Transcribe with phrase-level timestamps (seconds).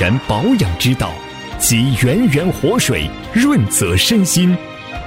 [0.00, 1.12] 然保养之道，
[1.58, 4.56] 集源源活水润泽身心，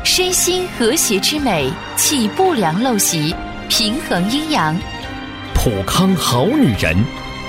[0.04, 3.36] 身心和谐之美，气不良陋习，
[3.68, 4.80] 平衡阴阳。
[5.56, 6.96] 普康好女人，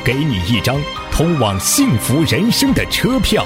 [0.02, 0.74] 给你一张
[1.12, 3.44] 通往幸福人生的车票，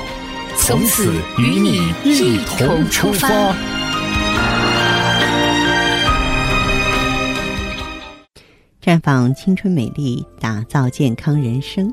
[0.57, 3.29] 从此与你一同出发。
[8.81, 11.93] 绽放青春美丽，打造健康人生。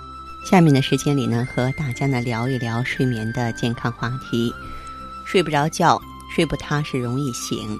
[0.43, 4.53] 下面的时间里呢，和大家呢聊一聊睡眠的健康话题。
[5.25, 6.01] 睡不着觉，
[6.35, 7.77] 睡不踏实，容易醒，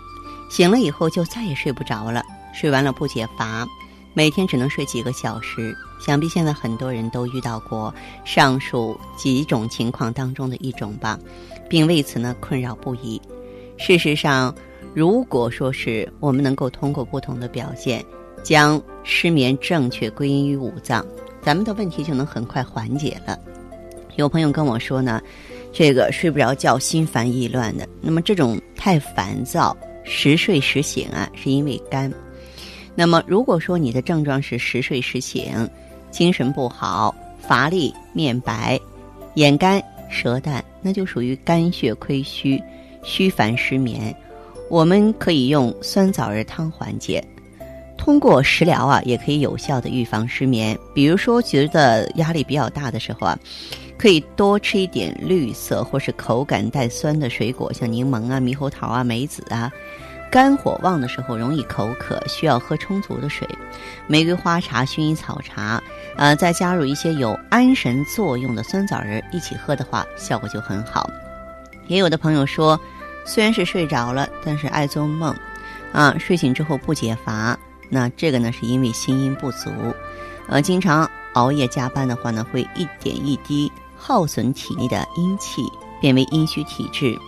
[0.49, 3.67] 醒了以后就再也睡不着了，睡完了不解乏，
[4.13, 5.75] 每天只能睡几个小时。
[6.00, 11.19] 想必现在很多人都遇到过上述几种情况当中的一种吧，
[11.67, 13.22] 并为此呢困扰不已。
[13.78, 14.53] 事实上，
[14.94, 18.05] 如果说是我们能够通过不同的表现，
[18.44, 21.05] 将失眠正确归因于五脏。
[21.42, 23.38] 咱们的问题就能很快缓解了。
[24.17, 25.22] 有朋友跟我说呢，
[25.72, 32.12] 这个睡不着觉、心烦意乱的，那么这种太烦躁、时睡时醒啊，是因为肝。
[32.94, 35.67] 那么如果说你的症状是时睡时醒、
[36.12, 38.80] 精神不好、乏力、面白、
[39.36, 42.62] 眼干、舌淡，那就属于肝血亏虚、
[43.02, 44.14] 虚烦失眠。
[44.69, 47.23] 我们可以用酸枣仁汤缓解。
[48.03, 50.75] 通过食疗啊，也可以有效的预防失眠。
[50.91, 53.38] 比如说，觉得压力比较大的时候啊，
[53.95, 59.72] 可以多吃一点绿色或是口感带酸的水果，像柠檬啊、猕猴桃啊、梅子啊。
[60.31, 63.47] 肝火旺的时候容易口渴，需要喝充足的水。
[64.07, 65.79] 玫瑰花茶、薰衣草茶，
[66.18, 71.07] 呃，再加入一些有安神作用的酸枣仁一起喝的话，效果就很好。
[71.85, 72.79] 也有的朋友说，
[73.25, 75.35] 虽然是睡着了，但是爱做梦，
[75.94, 77.56] 啊，睡醒之后不解乏。
[77.94, 79.69] 那这个呢，是因为心阴不足，
[80.47, 85.62] 呃，经常熬夜加班的话呢，会一点一滴耗损体内的阴气，
[86.00, 87.19] 变为阴虚体质。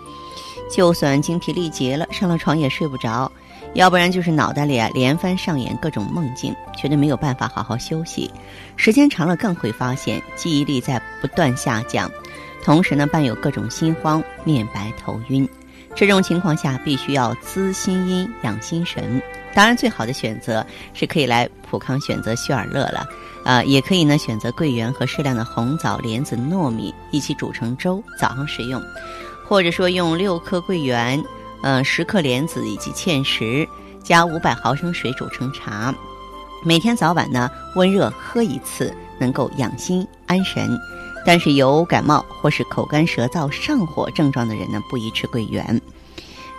[0.72, 3.30] 就算精疲力竭了，上了床也睡不着，
[3.74, 8.32] 要不然就是脑袋里啊连番上演各种梦境，觉得没有办法好好休息。
[8.78, 12.10] 时间长了，更会发现记忆力在不断下降，
[12.64, 15.48] 同时呢，伴有各种心慌、面白、头晕。
[15.94, 19.22] 这种情况下，必须要滋心阴、养心神。
[19.56, 23.08] 当然，最好的选择是可以来普康选择旭尔乐了，
[23.44, 28.82] 啊，也可以呢选择桂圆和适量的红枣、莲子、糯米一起煮成粥，早上食用，
[29.48, 31.24] 或者说用六颗桂圆、
[31.62, 33.68] 嗯十克莲子以及芡实
[34.04, 35.94] 加五百毫升水煮成茶，
[36.64, 40.78] 每天早晚呢温热喝一次，能够养心安神。
[41.26, 45.80] 但是有感冒或是口干舌燥、上火症状的人呢，不宜吃桂圆。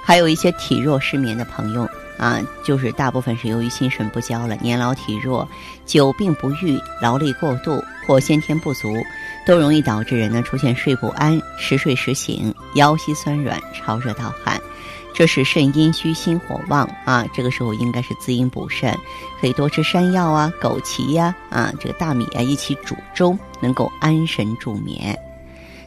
[0.03, 1.87] 还有一些体弱失眠的朋友。
[2.19, 5.49] 啊，就是大部分是由于心肾不交了，年老体弱、
[5.85, 8.97] 久病不愈、劳累过度或先天不足，
[9.47, 14.61] 都容易导致人呢出现睡不安、时睡时醒、腰膝酸软、潮热盗汗。
[15.17, 18.93] 这是肾阴虚、心火旺啊，这个时候应该是滋阴补肾，
[19.41, 25.17] 可以多吃山药啊、枸杞呀、啊这个大米啊一起煮粥，能够安神助眠。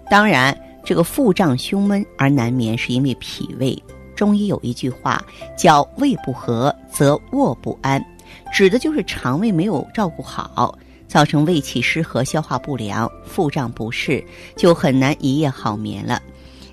[0.10, 3.78] 当然，这个腹胀胸闷而难眠，是因为脾胃。
[4.18, 5.24] 中医有一句话
[5.56, 8.04] 叫“胃不和则卧不安”，
[8.52, 14.22] 指的就是肠胃没有照顾好，造成胃气失和、消化不良、腹胀不适，
[14.56, 16.20] 就很难一夜好眠了。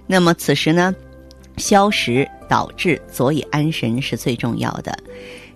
[0.07, 0.95] 那么此时呢，
[1.59, 4.99] 消食导致佐以安神是最重要的。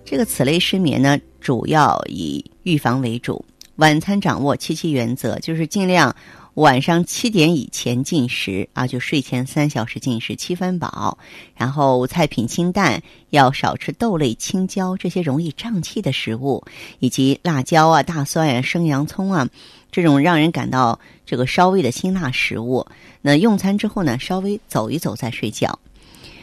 [0.05, 3.43] 这个此类失眠呢，主要以预防为主，
[3.77, 6.15] 晚餐掌握七七原则，就是尽量。
[6.55, 11.17] 晚上七点以前进食啊，就睡前三小时进食七分饱，
[11.55, 16.63] 然后菜品清淡，要少吃豆类、青椒这些容易胀气的食物，
[16.99, 19.47] 以及辣椒啊、大蒜啊、生洋葱啊
[19.91, 22.85] 这种让人感到这个稍微的辛辣食物。
[23.21, 25.79] 那用餐之后呢，稍微走一走再睡觉。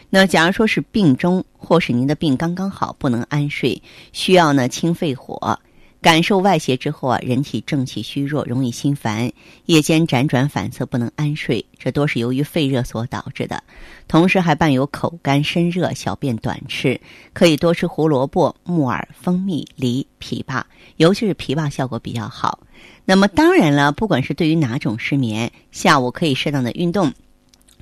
[0.08, 3.82] 那假如说是病中，或是您的病刚刚好，不能安睡，
[4.12, 5.58] 需要呢清肺火。
[6.06, 9.28] 感受外邪之后啊，人体正气虚弱，容易心烦，
[9.64, 13.60] 夜间辗转反侧，不能安睡，这多是由于肺热所导致的。
[14.06, 17.00] 同时还伴有口干身热、小便短赤，
[17.32, 20.62] 可以多吃胡萝卜、木耳、蜂蜜、梨、枇杷，
[20.98, 22.60] 尤其是枇杷效果比较好。
[23.04, 27.12] 那么当然了，不管是对于哪种失眠，下午可以适当的运动。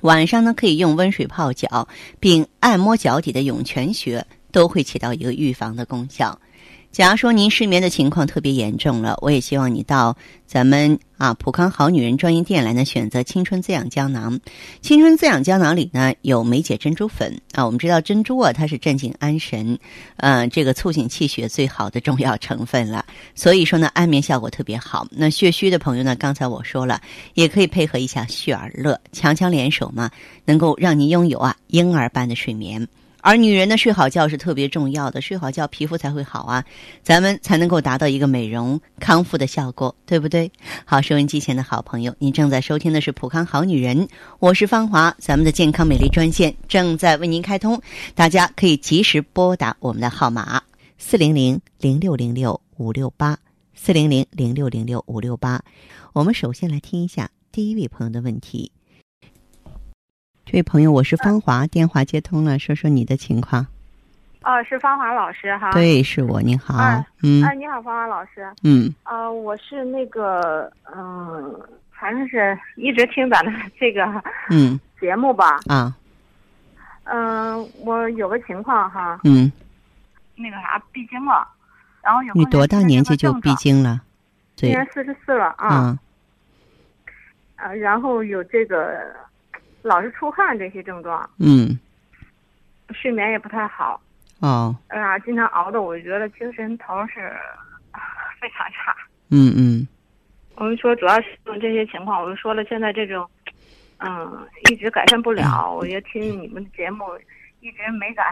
[0.01, 1.87] 晚上呢可以用温水泡脚，
[2.19, 6.39] 并按摩脚底的涌泉穴，都会起到一个预防的功效。
[6.95, 10.15] 假如说您失眠的情况特别严重了，我也希望你到
[10.47, 14.39] 咱们啊普康好女人专营店来呢，选择青春滋养胶囊。
[14.79, 19.77] 青春滋养胶囊里呢有梅解珍珠粉啊，我们知道珍珠啊它是镇静安神，
[20.15, 23.05] 呃这个促进气血最好的重要成分了，
[23.35, 25.05] 所以说呢安眠效果特别好。
[25.11, 27.01] 那血虚的朋友呢，刚才我说了，
[27.33, 30.09] 也可以配合一下血尔乐，强强联手嘛，
[30.45, 32.87] 能够让您拥有啊婴儿般的睡眠。
[33.25, 36.63] 而女人呢，睡好觉是特别重要的，睡好觉皮肤才会好啊，
[37.01, 40.51] 咱们才能够达到一个美容康复的效果，对不对？
[40.85, 44.05] 好，收音机前的好朋友，您正在收听的是《普康好女人》，
[44.37, 47.81] 我是芳华，咱们的健康美丽专线正在为您开通，
[48.13, 50.61] 大家可以及时拨打我们的号码
[50.99, 53.35] 四零零零六零六五六八
[53.73, 55.59] 四零零零六零六五六八。
[56.13, 58.71] 我们首先来听一下第一位朋友的问题。
[60.55, 63.67] 这位朋友，我是芳华，电话接通了，说说你的情况。
[64.41, 65.69] 哦，是芳华老师哈。
[65.73, 66.75] 对，是我，你好。
[67.21, 67.43] 嗯。
[67.43, 68.49] 哎，你好，芳华老师。
[68.63, 68.89] 嗯。
[69.03, 71.61] 呃，我是那个，嗯，
[71.91, 74.05] 反正是一直听咱的这个
[74.49, 75.59] 嗯节目吧。
[75.67, 75.93] 啊。
[77.03, 79.19] 嗯，我有个情况哈。
[79.25, 79.51] 嗯。
[80.37, 81.45] 那个啥，闭经了，
[82.01, 82.33] 然后有。
[82.33, 83.99] 你多大年纪就闭经了？
[84.55, 85.67] 今年四十四了啊。
[85.67, 85.99] 啊。
[87.57, 89.13] 啊，然后有这个。
[89.85, 91.77] 老是出汗这些症状，嗯，
[92.89, 94.01] 睡眠也不太好，
[94.39, 97.31] 哦，哎呀，经常熬的，我觉得精神头是
[98.41, 98.95] 非常差，
[99.29, 99.87] 嗯嗯，
[100.55, 103.29] 我们说主要是这些情况，我们说了，现在这种，
[103.99, 107.05] 嗯，一直改善不了，我也听你们的节目，
[107.59, 108.25] 一直没敢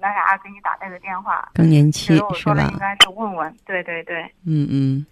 [0.00, 5.04] 那啥给你打这个电话，更年期我说了应该是问问，对对对，嗯嗯，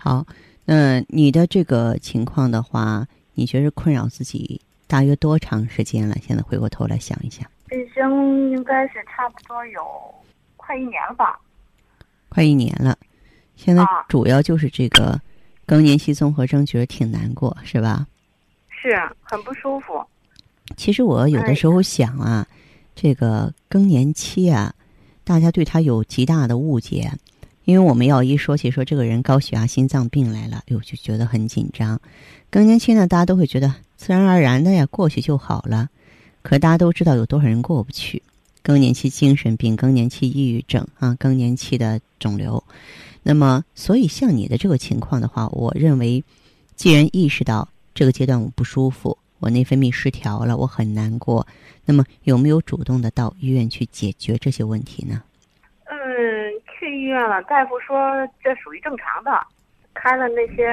[0.00, 0.26] 好，
[0.64, 4.60] 那你的这个情况的话，你觉得困扰自己？
[4.88, 6.16] 大约多长时间了？
[6.26, 9.82] 现在回过头来想一想，已经应该是差不多有
[10.56, 11.38] 快一年了吧。
[12.30, 12.96] 快一年了，
[13.54, 15.20] 现在主要就是这个
[15.66, 18.06] 更年期综合征，觉得挺难过，是吧？
[18.70, 20.02] 是很不舒服。
[20.74, 22.46] 其实我有的时候想啊，
[22.94, 24.74] 这个更年期啊，
[25.22, 27.12] 大家对他有极大的误解，
[27.64, 32.00] 因为我们要一说起说这个人高血压、心脏病来了，哟，就觉得很紧张。
[32.48, 33.74] 更年期呢，大家都会觉得。
[33.98, 35.88] 自然而然的呀，过去就好了。
[36.40, 38.22] 可大家都知道有多少人过不去？
[38.62, 42.62] 更年期精神病、更年期抑郁症啊，更年期的肿瘤。
[43.24, 46.22] 那么，所以像你的这个情况的话，我认为，
[46.76, 51.44] 既然意识到这个阶段我不舒服，我内分泌失调了，我很难过。
[51.84, 55.22] 那么，有没有主动的到医院去解决这些问题呢？
[55.86, 55.96] 嗯，
[56.70, 57.98] 去医院了，大夫说
[58.44, 59.30] 这属于正常的，
[59.92, 60.66] 开了那些，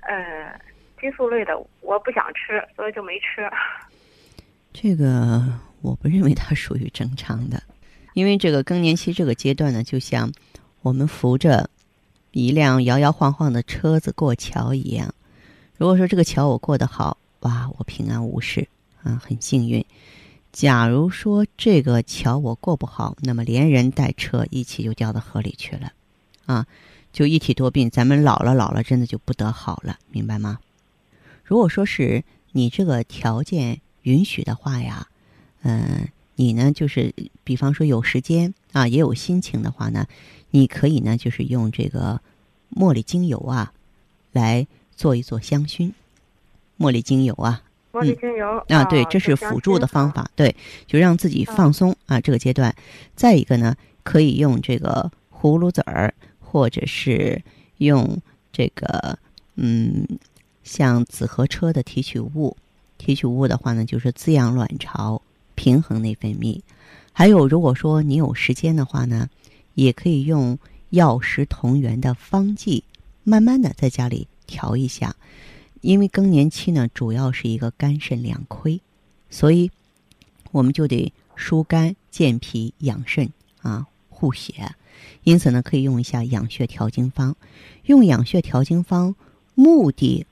[0.00, 0.58] 呃。
[1.04, 1.52] 激素类的
[1.82, 3.46] 我不想吃，所以就没吃。
[4.72, 5.44] 这个
[5.82, 7.62] 我不认为它属于正常的，
[8.14, 10.32] 因为这个更年期这个阶段呢，就像
[10.80, 11.68] 我们扶着
[12.32, 15.14] 一辆摇摇晃晃的车子过桥一样。
[15.76, 18.66] 如果说这个桥我过得好，哇，我平安无事
[19.02, 19.84] 啊，很幸运。
[20.52, 25.92] 假如说这个桥我过不好，那么连人带车一起就掉到河里去了，
[26.46, 26.66] 啊，
[27.12, 27.90] 就一体多病。
[27.90, 30.58] 咱们老了老了，真的就不得好了，明白吗？
[31.44, 35.06] 如果说是你这个条件允许的话呀，
[35.62, 40.06] 嗯，你呢就是比方说有时间啊，也有心情的话呢，
[40.50, 42.20] 你可以呢就是用这个
[42.74, 43.72] 茉莉精油啊
[44.32, 45.92] 来做一做香薰。
[46.78, 52.20] 茉莉精油啊，茉莉精油啊，对，这是辅助的方法，对，就让自己放松啊。
[52.20, 52.74] 这个阶段，
[53.14, 57.42] 再一个呢，可以用这个葫芦籽儿，或者是
[57.76, 58.18] 用
[58.50, 59.18] 这个
[59.56, 60.06] 嗯。
[60.64, 62.56] 像紫河车的提取物，
[62.98, 65.22] 提取物的话呢，就是滋养卵巢、
[65.54, 66.60] 平衡内分泌。
[67.12, 69.28] 还有，如果说你有时间的话呢，
[69.74, 70.58] 也可以用
[70.90, 72.82] 药食同源的方剂，
[73.22, 75.14] 慢慢的在家里调一下。
[75.82, 78.80] 因为更年期呢，主要是一个肝肾两亏，
[79.28, 79.70] 所以
[80.50, 83.30] 我们就得疏肝健脾养肾
[83.60, 84.74] 啊，护血。
[85.24, 87.36] 因此呢，可以用一下养血调经方。
[87.84, 89.14] 用养血调经方，
[89.54, 90.26] 目的。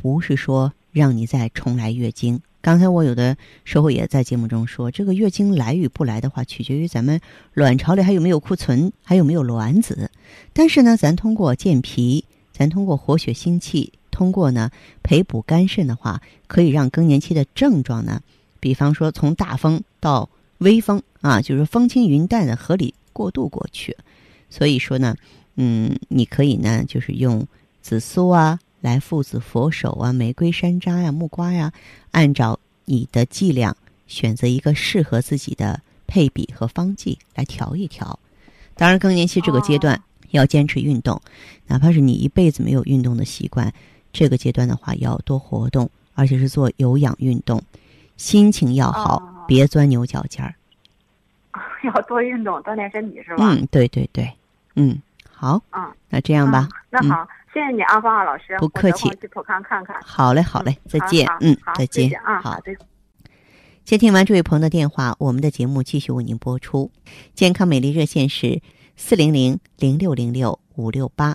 [0.00, 2.40] 不是说让你再重来月经。
[2.62, 7.20] 刚才我有的时候也在节目中说，这个月经来与不来的话，取决于咱们
[7.52, 10.10] 卵巢里还有没有库存，还有没有卵子。
[10.54, 14.70] 但是呢，咱通过健脾，咱通过活血心气，通过呢
[15.02, 18.22] 培补肝肾的话，可以让更年期的症状呢，
[18.58, 23.94] 比方说从大风到微风啊，就是风轻云淡的合理过渡过去。
[24.48, 25.14] 所以说呢，
[25.56, 27.46] 嗯，你可以呢，就是用
[27.82, 28.58] 紫苏啊。
[28.80, 31.72] 来附子佛手啊，玫瑰山楂呀，木瓜呀，
[32.10, 38.18] 按照你的剂量选择一个适合自己的配比和方剂来调一调。
[38.74, 41.20] 当然，更年期这个阶段要坚持运动，
[41.66, 43.72] 哪怕是你一辈子没有运动的习惯，
[44.12, 47.62] 这个阶段的话要多活动，而且是做有氧运动，
[48.16, 50.54] 心情要好，别钻牛角尖儿。
[51.84, 53.44] 要多运动，锻炼身体是吧？
[53.44, 54.30] 嗯，对对对，
[54.76, 55.00] 嗯，
[55.40, 59.96] 好，嗯，那这样吧，那好，谢谢你啊，方浩老师，不客气，去普康看看。
[60.04, 62.58] 好嘞，好嘞，再见，嗯，再见，啊，好。
[63.82, 66.92] 接听完这位朋友的电话，我们的节目继续为您播出。
[67.32, 68.60] 健康美丽热线是
[68.96, 71.34] 四零零零六零六五六八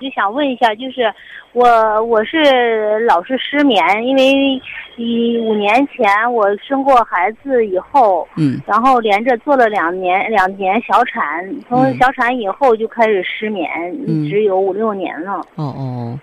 [0.00, 1.12] 就想问一下，就是
[1.52, 4.60] 我我是老是失眠，因为
[4.96, 13.68] 一五年前我生过孩子以后，嗯，然后连着做了两年两年小产，从小产以后就开始失眠，
[14.06, 15.34] 一直有五六年了。
[15.54, 16.18] 哦哦，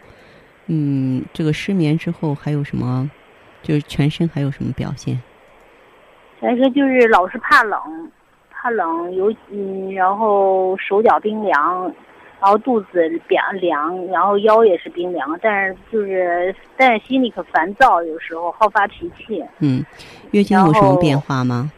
[0.68, 3.10] 嗯，这个失眠之后还有什么？
[3.64, 5.22] 就是全身还有什么表现？
[6.40, 7.80] 全身就是老是怕冷，
[8.50, 11.94] 怕冷有嗯，然后手脚冰凉。
[12.42, 19.46] 然后肚子凉凉，然后腰也是冰凉，但是就是，但是心里可烦躁，有时候好发脾气。
[19.60, 19.86] 嗯，
[20.32, 21.72] 月经有什么变化吗？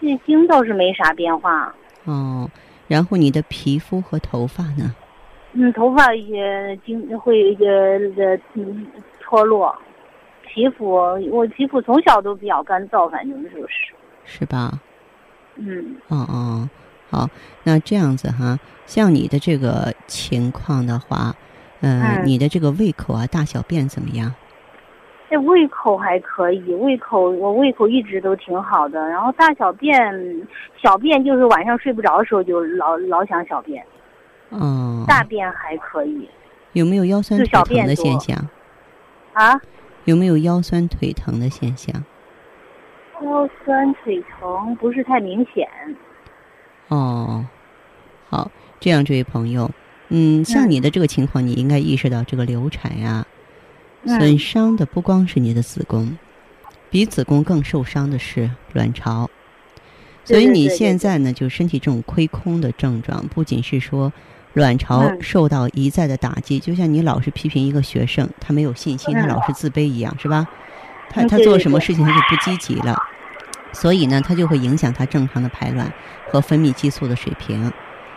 [0.00, 1.74] 月经倒是没啥变化。
[2.06, 2.50] 哦，
[2.88, 4.94] 然后你的皮肤和头发呢？
[5.52, 7.98] 嗯，头发也经会呃
[8.54, 8.86] 嗯
[9.20, 9.76] 脱落，
[10.42, 13.92] 皮肤我皮肤从小都比较干燥，反正就是。
[14.24, 14.80] 是吧？
[15.56, 15.96] 嗯。
[16.08, 16.70] 哦哦。
[17.10, 17.28] 好，
[17.64, 21.34] 那这样子哈，像你的这个情况的话，
[21.80, 24.32] 嗯，你的这个胃口啊，大小便怎么样？
[25.28, 29.08] 这胃口还可以，胃口我胃口一直都挺好的。
[29.08, 29.96] 然后大小便，
[30.82, 33.84] 小便就是晚上睡不着的时候就老老想小便。
[34.48, 35.04] 哦。
[35.06, 36.28] 大便还可以。
[36.72, 38.36] 有没有腰酸腿疼的现象？
[39.32, 39.60] 啊？
[40.04, 42.04] 有没有腰酸腿疼的现象？
[43.22, 45.68] 腰酸腿疼不是太明显。
[46.90, 47.46] 哦，
[48.28, 49.70] 好，这样，这位朋友，
[50.08, 53.24] 嗯，像你的这个情况，你应该意识到，这个流产呀，
[54.04, 56.18] 损伤的不光是你的子宫，
[56.90, 59.30] 比子宫更受伤的是卵巢，
[60.24, 64.12] 所以你现在呢，就身体这种亏空的症状，不仅是说
[64.54, 70.44] 卵巢受到一再的打击，就像你老是批评一个学生，他没有信心，他老是自卑一样，是吧？
[71.08, 72.96] 他他做什么事情他就不积极了。
[73.72, 75.92] 所以呢，它就会影响它正常的排卵
[76.28, 77.72] 和分泌激素的水平。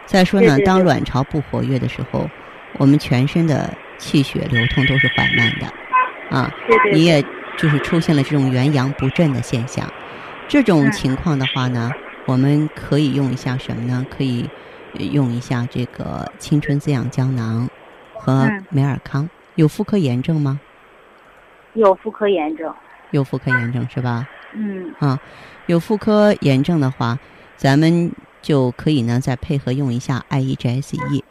[0.05, 2.29] 再说呢，当卵巢不活跃的时候，
[2.73, 6.51] 我们全身的气血流通都是缓慢的，啊，
[6.91, 7.23] 你也
[7.57, 9.89] 就是出现了这种元阳不振的现象。
[10.47, 11.89] 这种情况的话呢，
[12.25, 14.05] 我们可以用一下什么呢？
[14.15, 14.49] 可以
[15.11, 17.69] 用一下这个青春滋养胶囊
[18.13, 19.29] 和美尔康。
[19.55, 20.59] 有妇科炎症吗？
[21.73, 22.73] 有妇科炎症。
[23.11, 24.27] 有妇科炎症是吧？
[24.55, 25.19] 嗯啊，
[25.65, 27.17] 有妇科炎症的话，
[27.55, 31.23] 咱们就可以呢再配合用一下 I E G S E。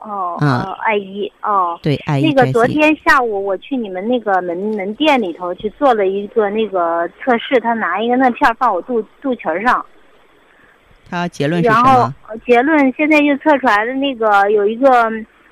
[0.00, 9.84] 哦，啊，I E 哦，对，I E 那个昨天下午我去你们那个门门店里头去做了一个那个测试，他拿一个那片放我肚肚脐上。
[11.08, 11.82] 他结论是什么？
[11.82, 14.88] 然后结论现在就测出来的那个有一个。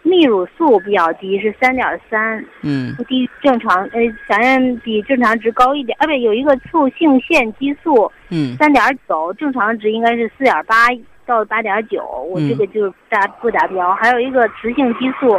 [0.02, 5.96] 泌乳素比较低，是三点三，嗯，不低正常，呃，反正比正常值高一点。
[6.00, 10.88] 啊，不，有一个促性腺激素，嗯，三点九，正常值应该是四点八
[11.26, 13.92] 到八点九，我这个就达不达标。
[13.94, 15.38] 还有一个雌性激素，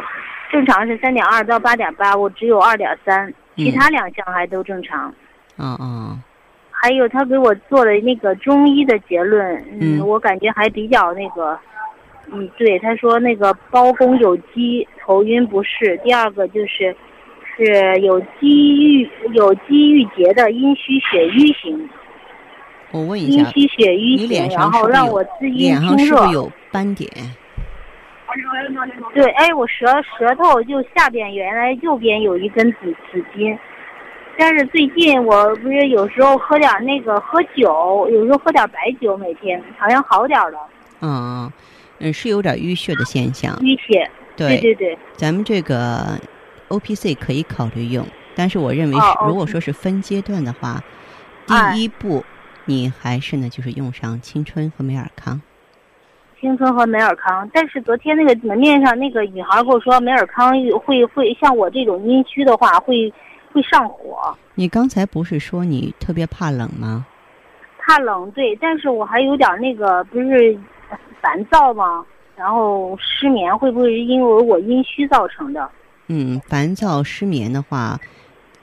[0.52, 5.14] 正常是三点二到八点八，我只有二点三，其他两项还都正常。
[5.58, 6.18] 啊啊，
[6.70, 11.58] 还有他给我做的那个中医的结论，嗯，我感觉还比较那个。
[12.34, 16.00] 嗯，对，他说那个包公有积，头晕不适。
[16.02, 16.96] 第二个就是，
[17.58, 21.90] 是有积郁有积郁结的阴虚血瘀型。
[22.92, 26.26] 我问一下，阴虚血瘀型，然后让我滋阴清热。
[26.28, 27.12] 有斑点？
[29.14, 29.86] 对，哎，我舌
[30.18, 32.78] 舌头就下边原来右边有一根紫
[33.12, 33.60] 紫筋，
[34.38, 40.58] 但是最近我不是有时候喝点那个喝酒，有时候喝点白酒，每天好像好点了。
[41.02, 41.52] 嗯。
[42.02, 43.56] 嗯，是有点淤血的现象。
[43.60, 44.98] 淤血，对对对。
[45.14, 46.20] 咱们这个
[46.68, 48.06] O P C 可以考虑用，
[48.36, 50.82] 但是我认为是，如果说是分阶段的话，
[51.46, 52.24] 第一步
[52.66, 55.42] 你还是呢，就是用上青春和美尔康。
[56.40, 63.14] 青春和美尔康，但是昨天那个门面上那个女孩跟我说，美尔康会会像我这种阴虚的话会
[63.54, 64.36] 会上火。
[64.56, 67.06] 你刚才不是说你特别怕冷吗？
[67.78, 70.58] 怕冷，对，但是我还有点那个不是
[71.22, 72.06] 烦躁吗？
[72.36, 75.70] 然后失眠会不会因为我阴虚造成的？
[76.08, 78.00] 嗯，烦躁失眠的话，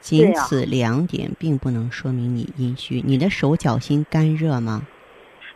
[0.01, 3.01] 仅此两点并不能说明你阴虚。
[3.07, 4.83] 你的手脚心干热吗？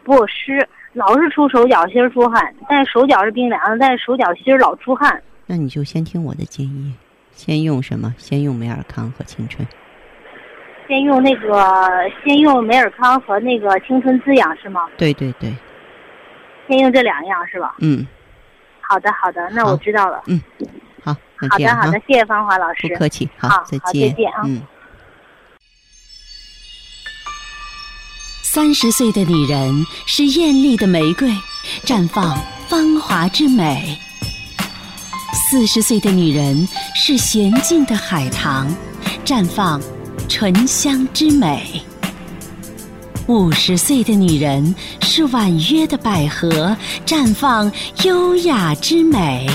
[0.05, 0.69] 不湿。
[0.95, 5.23] 老是出手脚心出汗，但手脚是冰凉的，但是手脚心老出汗。
[5.47, 6.93] 那你就先听我的建议，
[7.31, 8.15] 先用什么？
[8.19, 9.67] 先用美尔康和青春。
[10.87, 11.51] 先用那个，
[12.23, 14.83] 先用美尔康和那个青春滋养是吗？
[14.99, 15.51] 对对对。
[16.73, 17.75] 先用这两样是吧？
[17.81, 18.07] 嗯。
[18.81, 20.23] 好的好的，那我知道了。
[20.27, 20.41] 嗯。
[21.05, 21.15] 好，
[21.51, 22.89] 好的好的，谢谢芳华老师。
[22.89, 24.09] 不客气，好，再见。
[24.09, 24.43] 再见啊。
[24.47, 24.63] 嗯。
[28.43, 31.29] 三十岁的女人是艳丽的玫瑰，
[31.85, 32.39] 绽放
[32.69, 33.99] 芳华之美；
[35.33, 38.69] 四十岁的女人是娴静的海棠，
[39.25, 39.81] 绽放
[40.29, 41.83] 醇香之美；
[43.33, 47.73] 五十岁的女人是婉约的百合，绽放
[48.05, 49.49] 优雅之美。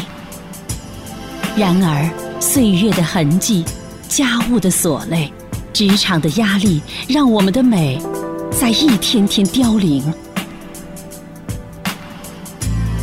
[1.56, 3.64] 然而，岁月的痕迹、
[4.10, 5.32] 家务的琐累、
[5.74, 8.02] 职场的压力，让我们的美。
[8.50, 10.12] 在一天天凋零。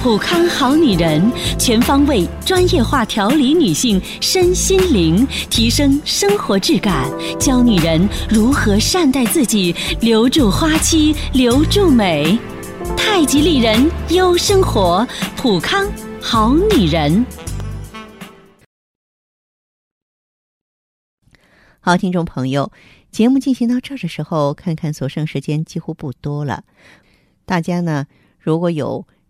[0.05, 12.39] 普康好女人，全方位专业化调理女性身心灵，提升生活质感，教女人如何善待自己，留住花期，留住美。
[12.95, 15.09] 太极丽人优生活，
[15.39, 17.25] 普康好女人。
[21.81, 22.71] 好，听众朋友。
[23.11, 26.63] 节目进行到这儿的时候，看看所剩时间几乎不多了。
[27.47, 28.07] 大家呢，
[28.39, 29.07] 如果有